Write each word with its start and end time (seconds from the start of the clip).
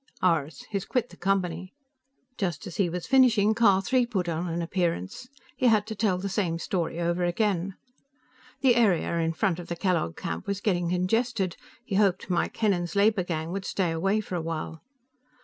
"Ours. 0.23 0.65
He's 0.71 0.83
quit 0.85 1.09
the 1.09 1.15
Company." 1.15 1.75
Just 2.35 2.65
as 2.65 2.77
he 2.77 2.89
was 2.89 3.05
finishing, 3.05 3.53
Car 3.53 3.83
Three 3.83 4.07
put 4.07 4.27
in 4.27 4.35
an 4.47 4.63
appearance; 4.63 5.29
he 5.55 5.67
had 5.67 5.85
to 5.85 5.93
tell 5.93 6.17
the 6.17 6.27
same 6.27 6.57
story 6.57 6.99
over 6.99 7.23
again. 7.23 7.75
The 8.61 8.73
area 8.75 9.15
in 9.19 9.33
front 9.33 9.59
of 9.59 9.67
the 9.67 9.75
Kellogg 9.75 10.17
camp 10.17 10.47
was 10.47 10.59
getting 10.59 10.89
congested; 10.89 11.55
he 11.85 11.97
hoped 11.97 12.31
Mike 12.31 12.57
Hennen's 12.57 12.95
labor 12.95 13.21
gang 13.23 13.51
would 13.51 13.63
stay 13.63 13.91
away 13.91 14.21
for 14.21 14.33
a 14.33 14.41
while. 14.41 14.81